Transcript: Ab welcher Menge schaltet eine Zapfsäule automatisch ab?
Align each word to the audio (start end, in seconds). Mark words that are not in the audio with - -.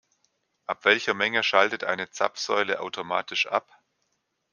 Ab 0.65 0.83
welcher 0.85 1.13
Menge 1.13 1.43
schaltet 1.43 1.83
eine 1.83 2.09
Zapfsäule 2.09 2.79
automatisch 2.79 3.45
ab? 3.45 3.83